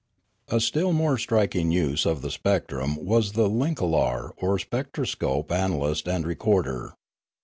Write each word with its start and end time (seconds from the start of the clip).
A 0.47 0.59
still 0.59 0.93
more 0.93 1.15
striking 1.19 1.69
use 1.69 2.07
of 2.07 2.23
the 2.23 2.31
spectrum 2.31 2.97
was 3.05 3.33
the 3.33 3.47
linoklar 3.47 4.31
or 4.37 4.57
spectroscope 4.57 5.51
analyst 5.51 6.07
and 6.07 6.25
recorder. 6.25 6.95